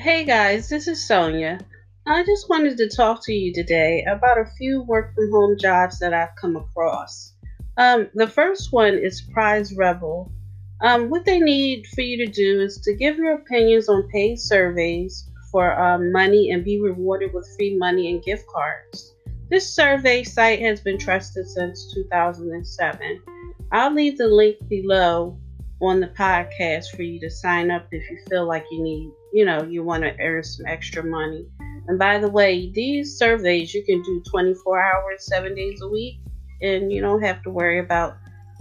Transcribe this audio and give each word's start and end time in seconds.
Hey 0.00 0.24
guys, 0.24 0.70
this 0.70 0.88
is 0.88 1.06
Sonya. 1.06 1.58
I 2.06 2.24
just 2.24 2.48
wanted 2.48 2.78
to 2.78 2.88
talk 2.88 3.22
to 3.24 3.34
you 3.34 3.52
today 3.52 4.02
about 4.10 4.38
a 4.38 4.46
few 4.46 4.80
work 4.80 5.14
from 5.14 5.30
home 5.30 5.58
jobs 5.58 5.98
that 5.98 6.14
I've 6.14 6.34
come 6.40 6.56
across. 6.56 7.34
Um, 7.76 8.08
the 8.14 8.26
first 8.26 8.72
one 8.72 8.94
is 8.94 9.20
Prize 9.20 9.74
Rebel. 9.74 10.32
Um, 10.80 11.10
what 11.10 11.26
they 11.26 11.38
need 11.38 11.86
for 11.88 12.00
you 12.00 12.16
to 12.24 12.32
do 12.32 12.62
is 12.62 12.80
to 12.80 12.94
give 12.94 13.18
your 13.18 13.34
opinions 13.34 13.90
on 13.90 14.08
paid 14.08 14.40
surveys 14.40 15.28
for 15.52 15.78
um, 15.78 16.10
money 16.10 16.50
and 16.50 16.64
be 16.64 16.80
rewarded 16.80 17.34
with 17.34 17.54
free 17.58 17.76
money 17.76 18.10
and 18.10 18.24
gift 18.24 18.46
cards. 18.46 19.12
This 19.50 19.70
survey 19.70 20.24
site 20.24 20.60
has 20.60 20.80
been 20.80 20.96
trusted 20.96 21.46
since 21.46 21.92
2007. 21.92 23.22
I'll 23.70 23.92
leave 23.92 24.16
the 24.16 24.28
link 24.28 24.66
below 24.66 25.38
on 25.80 26.00
the 26.00 26.08
podcast 26.08 26.94
for 26.94 27.02
you 27.02 27.18
to 27.20 27.30
sign 27.30 27.70
up 27.70 27.86
if 27.90 28.10
you 28.10 28.18
feel 28.28 28.46
like 28.46 28.64
you 28.70 28.82
need, 28.82 29.10
you 29.32 29.44
know, 29.44 29.62
you 29.62 29.82
want 29.82 30.02
to 30.02 30.18
earn 30.20 30.42
some 30.42 30.66
extra 30.66 31.02
money. 31.02 31.46
And 31.88 31.98
by 31.98 32.18
the 32.18 32.28
way, 32.28 32.70
these 32.72 33.16
surveys 33.16 33.72
you 33.72 33.82
can 33.84 34.02
do 34.02 34.22
24 34.30 34.80
hours, 34.80 35.26
seven 35.26 35.54
days 35.54 35.80
a 35.80 35.88
week, 35.88 36.20
and 36.60 36.92
you 36.92 37.00
don't 37.00 37.22
have 37.22 37.42
to 37.44 37.50
worry 37.50 37.78
about 37.78 38.16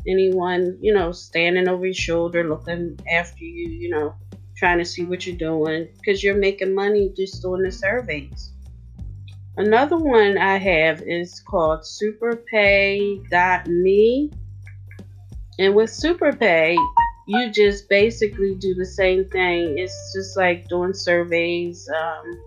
anyone, 0.07 0.77
you 0.81 0.93
know, 0.93 1.11
standing 1.11 1.67
over 1.67 1.85
your 1.85 1.93
shoulder 1.93 2.47
looking 2.47 2.97
after 3.11 3.43
you, 3.43 3.69
you 3.69 3.89
know, 3.89 4.15
trying 4.57 4.77
to 4.77 4.85
see 4.85 5.05
what 5.05 5.25
you're 5.25 5.35
doing 5.35 5.87
because 5.97 6.23
you're 6.23 6.35
making 6.35 6.73
money 6.73 7.11
just 7.15 7.41
doing 7.41 7.63
the 7.63 7.71
surveys. 7.71 8.51
Another 9.57 9.97
one 9.97 10.37
I 10.37 10.57
have 10.57 11.01
is 11.01 11.41
called 11.41 11.81
superpay.me. 11.81 13.21
And 15.59 15.75
with 15.75 15.89
superpay, 15.89 16.77
you 17.29 17.51
just 17.51 17.87
basically 17.89 18.55
do 18.55 18.73
the 18.73 18.85
same 18.85 19.29
thing. 19.29 19.77
It's 19.77 20.13
just 20.15 20.35
like 20.35 20.67
doing 20.67 20.93
surveys. 20.93 21.87
Um, 21.87 22.41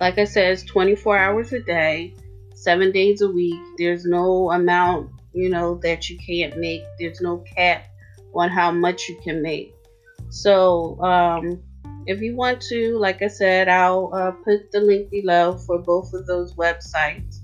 like 0.00 0.18
I 0.18 0.24
said, 0.24 0.52
it's 0.52 0.64
24 0.64 1.16
hours 1.16 1.52
a 1.54 1.60
day, 1.60 2.14
seven 2.54 2.92
days 2.92 3.22
a 3.22 3.30
week. 3.30 3.58
There's 3.78 4.04
no 4.04 4.50
amount, 4.50 5.10
you 5.32 5.48
know, 5.48 5.80
that 5.82 6.10
you 6.10 6.18
can't 6.18 6.58
make. 6.58 6.82
There's 6.98 7.22
no 7.22 7.38
cap 7.56 7.86
on 8.34 8.50
how 8.50 8.70
much 8.70 9.08
you 9.08 9.18
can 9.24 9.40
make. 9.40 9.74
So, 10.28 11.00
um, 11.00 11.62
if 12.04 12.20
you 12.20 12.36
want 12.36 12.60
to, 12.68 12.98
like 12.98 13.22
I 13.22 13.28
said, 13.28 13.68
I'll 13.68 14.10
uh, 14.12 14.32
put 14.44 14.70
the 14.72 14.80
link 14.80 15.10
below 15.10 15.56
for 15.56 15.78
both 15.78 16.12
of 16.12 16.26
those 16.26 16.54
websites. 16.54 17.38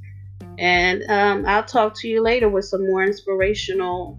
And 0.58 1.02
um, 1.08 1.46
I'll 1.46 1.64
talk 1.64 1.94
to 2.00 2.08
you 2.08 2.22
later 2.22 2.50
with 2.50 2.66
some 2.66 2.86
more 2.86 3.04
inspirational, 3.04 4.18